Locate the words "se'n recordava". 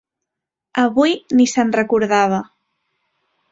1.53-2.43